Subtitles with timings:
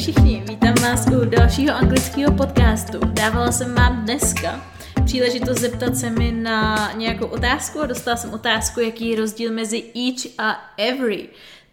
[0.00, 2.98] všichni, vítám vás u dalšího anglického podcastu.
[2.98, 4.66] Dávala jsem vám dneska
[5.04, 9.84] příležitost zeptat se mi na nějakou otázku a dostala jsem otázku, jaký je rozdíl mezi
[9.94, 11.28] each a every.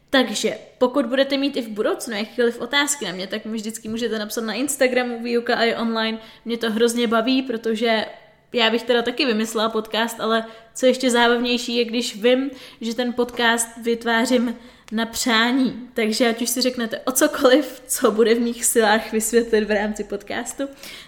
[0.09, 4.19] Takže pokud budete mít i v budoucnu jakýkoliv otázky na mě, tak mi vždycky můžete
[4.19, 6.17] napsat na Instagramu výuka a je online.
[6.45, 8.05] Mě to hrozně baví, protože
[8.53, 10.45] já bych teda taky vymyslela podcast, ale
[10.75, 14.55] co ještě zábavnější je, když vím, že ten podcast vytvářím
[14.91, 15.89] na přání.
[15.93, 20.03] Takže ať už si řeknete o cokoliv, co bude v mých silách vysvětlit v rámci
[20.03, 20.63] podcastu,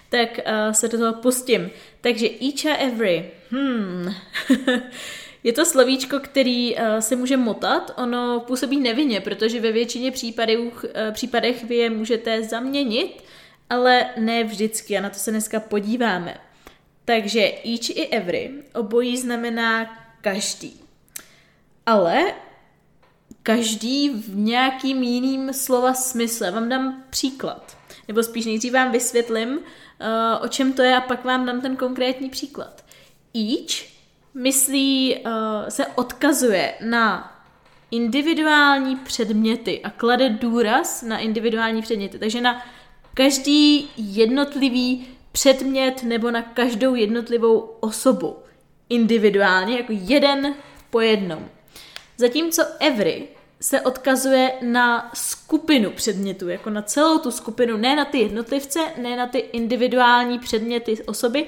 [0.08, 1.70] tak uh, se do toho pustím.
[2.00, 3.30] Takže each a every.
[3.50, 4.14] Hmm.
[5.44, 10.62] je to slovíčko, který uh, se může motat, ono působí nevinně, protože ve většině případů,
[10.62, 10.72] uh,
[11.12, 13.24] případech vy je můžete zaměnit,
[13.70, 16.49] ale ne vždycky a na to se dneska podíváme.
[17.10, 20.80] Takže each i every obojí znamená každý.
[21.86, 22.34] Ale
[23.42, 26.50] každý v nějakým jiným slova smysle.
[26.50, 27.76] Vám dám příklad.
[28.08, 31.76] Nebo spíš nejdřív vám vysvětlím, uh, o čem to je a pak vám dám ten
[31.76, 32.84] konkrétní příklad.
[33.34, 33.86] Each
[34.34, 37.36] myslí, uh, se odkazuje na
[37.90, 42.18] individuální předměty a klade důraz na individuální předměty.
[42.18, 42.62] Takže na
[43.14, 48.36] každý jednotlivý předmět nebo na každou jednotlivou osobu
[48.88, 50.54] individuálně, jako jeden
[50.90, 51.48] po jednom.
[52.16, 53.28] Zatímco every
[53.60, 59.16] se odkazuje na skupinu předmětů, jako na celou tu skupinu, ne na ty jednotlivce, ne
[59.16, 61.46] na ty individuální předměty osoby,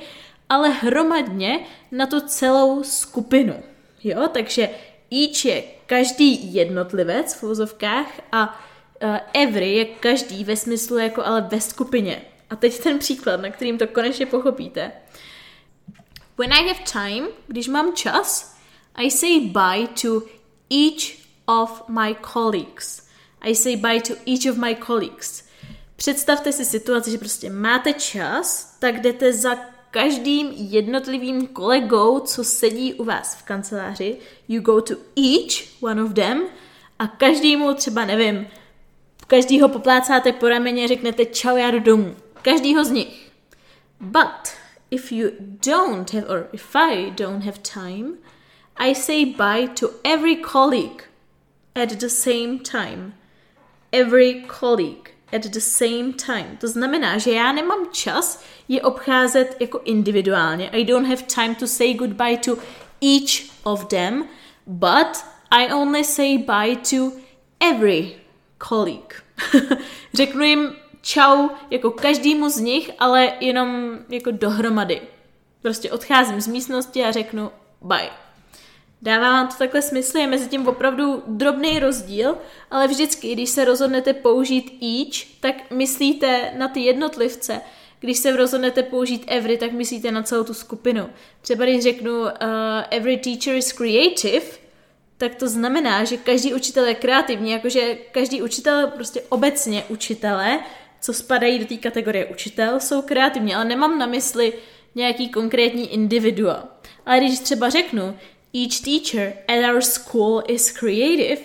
[0.49, 1.61] ale hromadně
[1.93, 3.55] na tu celou skupinu.
[4.05, 4.71] Jo, takže
[5.11, 8.61] each je každý jednotlivec v vozovkách a
[9.03, 12.23] uh, every je každý ve smyslu jako ale ve skupině.
[12.53, 14.93] A teď ten příklad, na kterým to konečně pochopíte.
[16.39, 18.57] When I have time, když mám čas,
[18.95, 20.23] I say bye to
[20.71, 23.09] each of my colleagues.
[23.41, 25.45] I say bye to each of my colleagues.
[25.97, 29.57] Představte si situaci, že prostě máte čas, tak jdete za
[29.91, 34.17] každým jednotlivým kolegou, co sedí u vás v kanceláři.
[34.49, 36.43] You go to each one of them
[36.99, 38.47] a každému třeba, nevím,
[39.27, 42.17] každýho poplácáte po rameně, řeknete čau, já jdu domů.
[42.43, 43.33] Každýho z nich.
[44.01, 44.57] But
[44.91, 48.19] if you don't have, or if I don't have time,
[48.77, 51.05] I say bye to every colleague
[51.75, 53.15] at the same time.
[53.93, 56.57] Every colleague at the same time.
[56.61, 60.71] To znamená, že já nemám čas je obcházet jako individuálně.
[60.71, 62.59] I don't have time to say goodbye to
[63.01, 64.29] each of them,
[64.67, 67.13] but I only say bye to
[67.61, 68.17] every
[68.59, 69.23] colleague.
[70.15, 75.03] Řeknu jim čau jako každému z nich, ale jenom jako dohromady.
[75.63, 78.11] Prostě odcházím z místnosti a řeknu bye.
[79.03, 82.39] Dává vám to takhle smysl, je mezi tím opravdu drobný rozdíl,
[82.71, 87.61] ale vždycky, když se rozhodnete použít each, tak myslíte na ty jednotlivce.
[88.01, 91.11] Když se rozhodnete použít every, tak myslíte na celou tu skupinu.
[91.41, 92.29] Třeba když řeknu uh,
[92.91, 94.47] every teacher is creative,
[95.17, 100.61] tak to znamená, že každý učitel je kreativní, jakože každý učitel, prostě obecně učitele,
[101.03, 104.53] co spadají do té kategorie učitel, jsou kreativní, ale nemám na mysli
[104.95, 106.69] nějaký konkrétní individua.
[107.07, 108.17] Ale když třeba řeknu,
[108.55, 111.43] each teacher at our school is creative,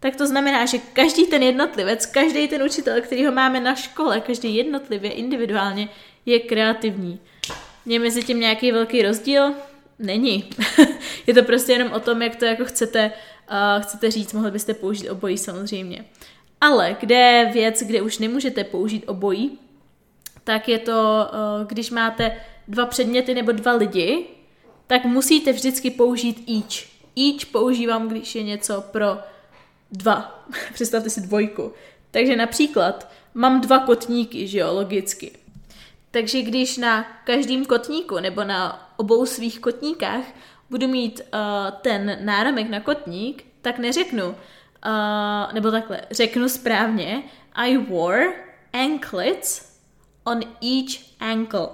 [0.00, 4.20] tak to znamená, že každý ten jednotlivec, každý ten učitel, který ho máme na škole,
[4.20, 5.88] každý jednotlivě, individuálně,
[6.26, 7.20] je kreativní.
[7.86, 9.54] Je mezi tím nějaký velký rozdíl?
[9.98, 10.50] Není.
[11.26, 13.12] je to prostě jenom o tom, jak to jako chcete,
[13.50, 16.04] uh, chcete říct, mohli byste použít obojí samozřejmě.
[16.60, 19.58] Ale kde je věc, kde už nemůžete použít obojí,
[20.44, 24.26] tak je to, uh, když máte dva předměty nebo dva lidi,
[24.86, 26.88] tak musíte vždycky použít each.
[27.16, 29.18] Each používám, když je něco pro
[29.92, 30.44] dva.
[30.74, 31.72] Představte si dvojku.
[32.10, 35.32] Takže například mám dva kotníky, že jo, logicky.
[36.10, 40.24] Takže když na každém kotníku nebo na obou svých kotníkách
[40.70, 44.34] budu mít uh, ten náramek na kotník, tak neřeknu,
[44.86, 47.22] uh, nebo takhle, řeknu správně,
[47.54, 48.26] I wore
[48.72, 49.78] anklets
[50.24, 51.68] on each ankle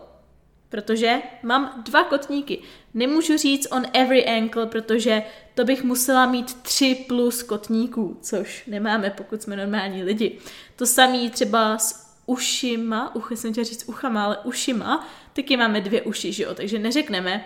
[0.74, 2.58] protože mám dva kotníky.
[2.94, 5.22] Nemůžu říct on every ankle, protože
[5.54, 10.38] to bych musela mít tři plus kotníků, což nemáme, pokud jsme normální lidi.
[10.76, 16.02] To samé třeba s ušima, uch, jsem chtěla říct uchama, ale ušima, taky máme dvě
[16.02, 16.54] uši, že jo?
[16.54, 17.44] Takže neřekneme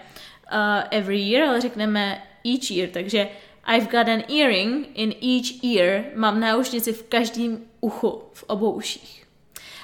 [0.53, 0.59] uh,
[0.91, 3.29] every year, ale řekneme each year, takže
[3.69, 9.25] I've got an earring in each ear, mám náušnici v každém uchu, v obou uších.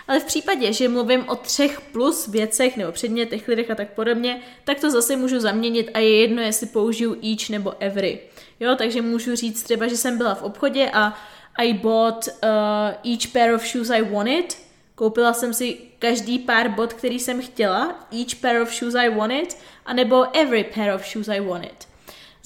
[0.09, 4.41] Ale v případě, že mluvím o třech plus věcech nebo předmětech, lidech a tak podobně,
[4.65, 8.21] tak to zase můžu zaměnit a je jedno, jestli použiju each nebo every.
[8.61, 11.15] Jo, takže můžu říct třeba, že jsem byla v obchodě a
[11.59, 14.59] I bought uh, each pair of shoes I wanted.
[14.95, 18.07] Koupila jsem si každý pár bot, který jsem chtěla.
[18.13, 19.57] Each pair of shoes I wanted.
[19.87, 21.94] A nebo every pair of shoes I wanted.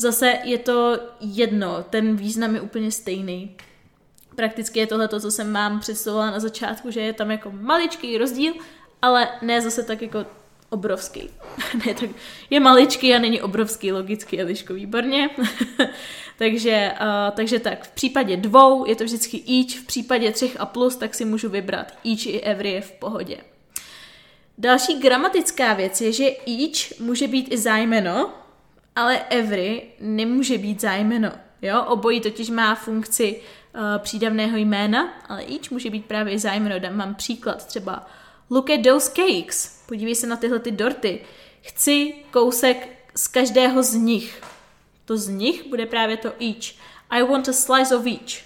[0.00, 3.56] Zase je to jedno, ten význam je úplně stejný.
[4.35, 8.19] Prakticky je tohle to, co jsem vám představila na začátku, že je tam jako maličký
[8.19, 8.55] rozdíl,
[9.03, 10.27] ale ne zase tak jako
[10.71, 11.31] obrovský.
[11.87, 12.11] ne, tak
[12.50, 15.31] je maličký a není obrovský, logicky, Eliško, výborně.
[16.39, 20.67] takže, uh, takže tak, v případě dvou je to vždycky each, v případě třech a
[20.67, 23.37] plus, tak si můžu vybrat each i every je v pohodě.
[24.59, 28.33] Další gramatická věc je, že each může být i zájmeno,
[28.99, 31.33] ale every nemůže být zájmeno.
[31.62, 31.85] Jo?
[31.85, 36.79] Obojí totiž má funkci uh, přídavného jména, ale each může být právě zájmeno.
[36.79, 38.06] Dám mám příklad třeba
[38.50, 39.83] Look at those cakes.
[39.87, 41.21] Podívej se na tyhle ty dorty.
[41.61, 44.43] Chci kousek z každého z nich.
[45.05, 46.75] To z nich bude právě to each.
[47.11, 48.43] I want a slice of each.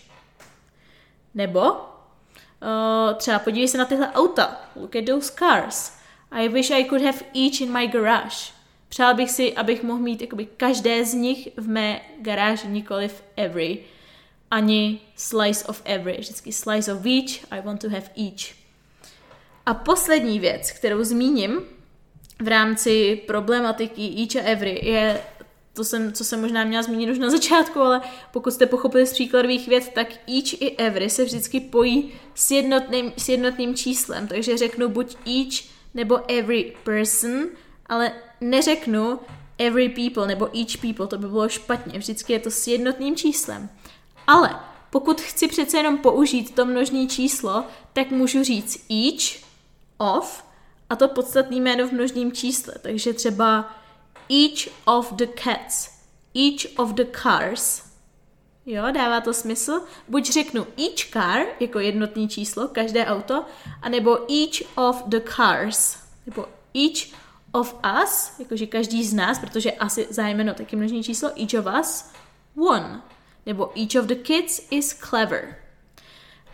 [1.34, 4.60] Nebo uh, třeba podívej se na tyhle auta.
[4.76, 5.92] Look at those cars.
[6.30, 8.61] I wish I could have each in my garage.
[8.92, 13.78] Přál bych si, abych mohl mít jakoby každé z nich v mé garáži, nikoliv every.
[14.50, 16.16] Ani slice of every.
[16.20, 18.54] Vždycky slice of each, I want to have each.
[19.66, 21.60] A poslední věc, kterou zmíním
[22.42, 25.22] v rámci problematiky each a every, je
[25.72, 28.00] to, jsem, co jsem možná měla zmínit už na začátku, ale
[28.32, 33.12] pokud jste pochopili z příkladových věd, tak each i every se vždycky pojí s jednotným,
[33.16, 34.28] s jednotným číslem.
[34.28, 35.64] Takže řeknu buď each
[35.94, 37.48] nebo every person,
[37.86, 39.20] ale neřeknu
[39.58, 41.98] every people nebo each people, to by bylo špatně.
[41.98, 43.70] Vždycky je to s jednotným číslem.
[44.26, 49.42] Ale pokud chci přece jenom použít to množní číslo, tak můžu říct each
[49.98, 50.44] of
[50.90, 52.74] a to podstatný jméno v množním čísle.
[52.82, 53.74] Takže třeba
[54.30, 55.90] each of the cats,
[56.34, 57.82] each of the cars.
[58.66, 59.80] Jo, dává to smysl?
[60.08, 63.44] Buď řeknu each car jako jednotný číslo, každé auto,
[63.82, 67.21] anebo each of the cars, nebo each
[67.52, 72.12] of us, jakože každý z nás, protože asi zájmeno taky množní číslo, each of us,
[72.70, 73.02] one.
[73.46, 75.56] Nebo each of the kids is clever.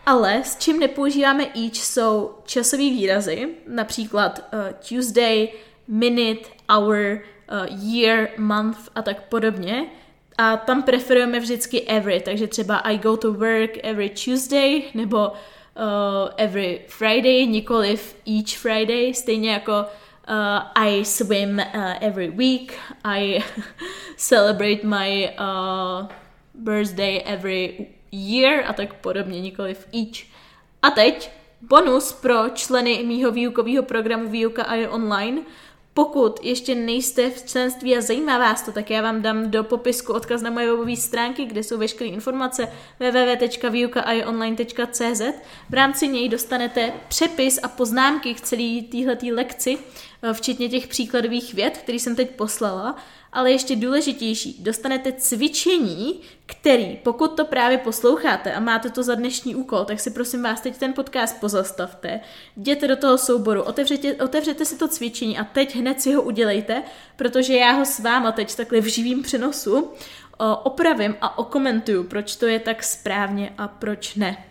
[0.05, 4.59] Ale s čím nepoužíváme each jsou časové výrazy, například uh,
[4.89, 5.49] Tuesday,
[5.87, 7.19] minute, hour,
[7.51, 9.85] uh, year, month a tak podobně.
[10.37, 15.33] A tam preferujeme vždycky every, takže třeba I go to work every Tuesday nebo uh,
[16.37, 19.85] every Friday, nikoliv each Friday, stejně jako
[20.29, 23.43] uh, I swim uh, every week, I
[24.17, 26.07] celebrate my uh,
[26.53, 30.25] birthday every year a tak podobně, nikoli v each.
[30.81, 31.31] A teď
[31.61, 35.41] bonus pro členy mýho výukového programu Výuka a je online.
[35.93, 40.13] Pokud ještě nejste v členství a zajímá vás to, tak já vám dám do popisku
[40.13, 45.21] odkaz na moje webové stránky, kde jsou veškeré informace www.vyukaionline.cz.
[45.69, 49.77] V rámci něj dostanete přepis a poznámky k celé téhleté lekci,
[50.33, 52.95] včetně těch příkladových věd, které jsem teď poslala
[53.33, 59.55] ale ještě důležitější, dostanete cvičení, který, pokud to právě posloucháte a máte to za dnešní
[59.55, 62.19] úkol, tak si prosím vás teď ten podcast pozastavte,
[62.57, 66.83] jděte do toho souboru, otevřete, otevřete si to cvičení a teď hned si ho udělejte,
[67.15, 69.91] protože já ho s váma teď takhle v živým přenosu
[70.63, 74.48] opravím a okomentuju, proč to je tak správně a proč ne.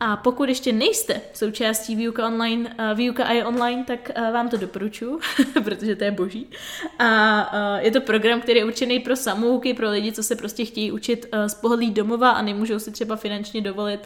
[0.00, 4.56] A pokud ještě nejste součástí výuka online, uh, výuka je online, tak uh, vám to
[4.56, 5.20] doporučuji,
[5.64, 6.50] protože to je boží.
[6.98, 10.64] A uh, je to program, který je určený pro samouky, pro lidi, co se prostě
[10.64, 14.00] chtějí učit z pohodlí domova a nemůžou si třeba finančně dovolit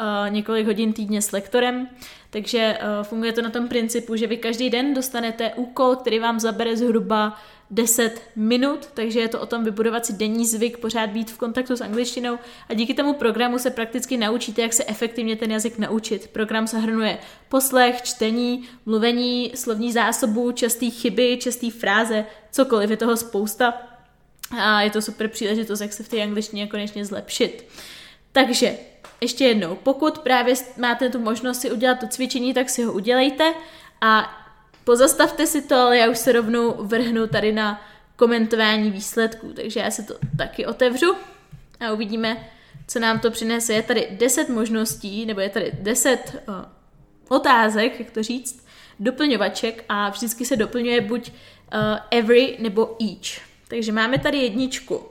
[0.00, 1.88] uh, několik hodin týdně s lektorem.
[2.30, 6.40] Takže uh, funguje to na tom principu, že vy každý den dostanete úkol, který vám
[6.40, 7.36] zabere zhruba
[7.70, 11.76] 10 minut, takže je to o tom vybudovat si denní zvyk, pořád být v kontaktu
[11.76, 12.38] s angličtinou
[12.68, 16.28] a díky tomu programu se prakticky naučíte, jak se efektivně ten jazyk naučit.
[16.28, 23.74] Program zahrnuje poslech, čtení, mluvení, slovní zásobu, časté chyby, časté fráze, cokoliv, je toho spousta
[24.58, 27.64] a je to super příležitost, jak se v té angličtině konečně zlepšit.
[28.32, 28.76] Takže
[29.20, 33.54] ještě jednou, pokud právě máte tu možnost si udělat to cvičení, tak si ho udělejte
[34.00, 34.36] a
[34.86, 37.82] Pozastavte si to, ale já už se rovnou vrhnu tady na
[38.16, 41.14] komentování výsledků, takže já se to taky otevřu
[41.80, 42.50] a uvidíme,
[42.86, 43.72] co nám to přinese.
[43.72, 46.54] Je tady 10 možností, nebo je tady 10 uh,
[47.28, 48.66] otázek, jak to říct,
[49.00, 53.40] doplňovaček a vždycky se doplňuje buď uh, every nebo each.
[53.68, 55.08] Takže máme tady jedničku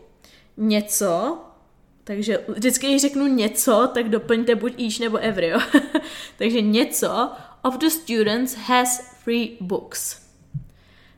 [0.57, 1.39] něco,
[2.05, 5.59] takže vždycky, když řeknu něco, tak doplňte buď each nebo every, jo?
[6.38, 7.31] takže něco
[7.62, 10.21] of the students has three books.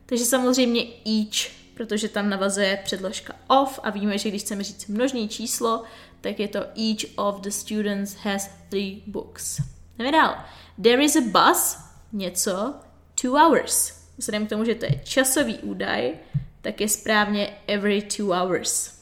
[0.06, 5.28] Takže samozřejmě each protože tam navazuje předložka of a víme, že když chceme říct množný
[5.28, 5.82] číslo,
[6.20, 9.60] tak je to each of the students has three books.
[9.98, 10.34] Jdeme dál.
[10.82, 11.76] There is a bus,
[12.12, 12.74] něco,
[13.20, 13.92] two hours.
[14.16, 16.12] Vzhledem k tomu, že to je časový údaj,
[16.60, 18.97] tak je správně every two hours.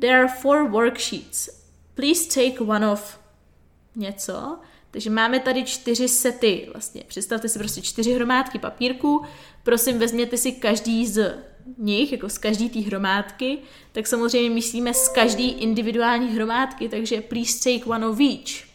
[0.00, 1.48] There are four worksheets.
[1.94, 3.18] Please take one of
[3.96, 4.58] něco.
[4.90, 7.04] Takže máme tady čtyři sety vlastně.
[7.06, 9.24] Představte si prostě čtyři hromádky papírků.
[9.62, 11.38] Prosím, vezměte si každý z
[11.78, 13.58] nich, jako z každý té hromádky,
[13.92, 18.68] tak samozřejmě myslíme z každý individuální hromádky, takže please take one of each.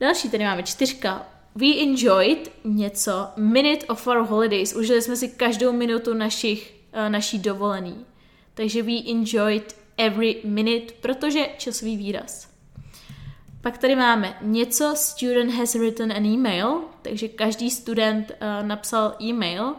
[0.00, 1.26] Další tady máme čtyřka.
[1.54, 4.74] We enjoyed něco, minute of our holidays.
[4.74, 8.04] Užili jsme si každou minutu našich, uh, naší dovolený.
[8.54, 12.48] Takže we enjoyed every minute, protože časový výraz.
[13.60, 19.74] Pak tady máme něco, student has written an email, takže každý student uh, napsal e-mail,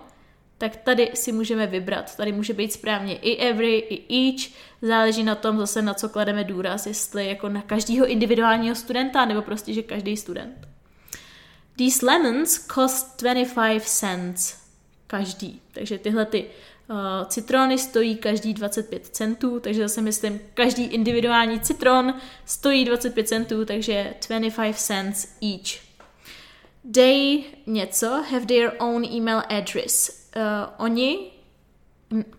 [0.58, 2.16] tak tady si můžeme vybrat.
[2.18, 6.44] Tady může být správně i every, i each, záleží na tom zase, na co klademe
[6.44, 10.68] důraz, jestli jako na každého individuálního studenta, nebo prostě, že každý student.
[11.78, 14.58] These lemons cost 25 cents.
[15.08, 15.62] Každý.
[15.72, 16.46] Takže tyhle ty
[17.28, 22.14] citrony stojí každý 25 centů, takže zase myslím, každý individuální citron
[22.46, 25.90] stojí 25 centů, takže 25 cents each.
[26.94, 30.42] They něco have their own email address uh,
[30.78, 31.32] oni,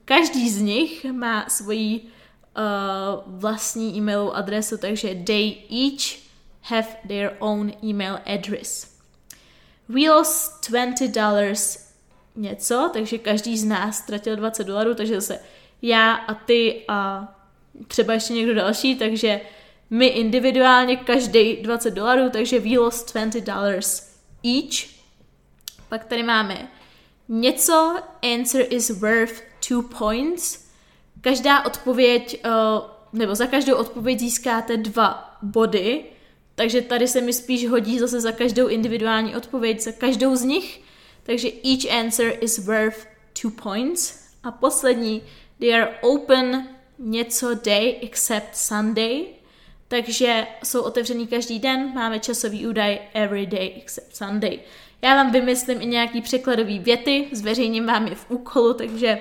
[0.04, 6.18] každý z nich má svoji uh, vlastní e-mailovou adresu, takže they each
[6.62, 8.96] have their own email address.
[9.88, 11.89] We lost 20 dollars
[12.36, 15.40] něco, takže každý z nás ztratil 20 dolarů, takže zase
[15.82, 17.28] já a ty a
[17.88, 19.40] třeba ještě někdo další, takže
[19.90, 24.90] my individuálně každý 20 dolarů, takže we lost 20 dollars each.
[25.88, 26.68] Pak tady máme
[27.28, 30.70] něco answer is worth two points.
[31.20, 32.50] Každá odpověď, uh,
[33.12, 36.04] nebo za každou odpověď získáte dva body,
[36.54, 40.80] takže tady se mi spíš hodí zase za každou individuální odpověď, za každou z nich.
[41.30, 43.06] Takže each answer is worth
[43.42, 44.18] two points.
[44.42, 45.22] A poslední,
[45.60, 46.68] they are open
[46.98, 49.26] něco day except Sunday.
[49.88, 54.58] Takže jsou otevřený každý den, máme časový údaj every day except Sunday.
[55.02, 59.18] Já vám vymyslím i nějaký překladový věty, zveřejním vám je v úkolu, takže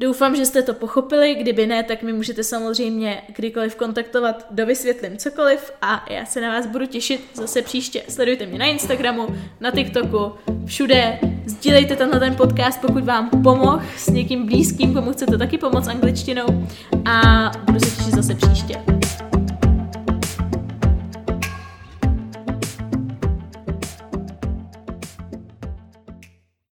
[0.00, 1.34] doufám, že jste to pochopili.
[1.34, 6.66] Kdyby ne, tak mi můžete samozřejmě kdykoliv kontaktovat, dovysvětlím cokoliv a já se na vás
[6.66, 8.02] budu těšit zase příště.
[8.08, 9.26] Sledujte mě na Instagramu,
[9.60, 10.32] na TikToku,
[10.64, 11.18] všude.
[11.46, 16.68] Sdílejte tenhle ten podcast, pokud vám pomohl s někým blízkým, komu chcete taky pomoct angličtinou
[17.04, 18.99] a budu se těšit zase příště.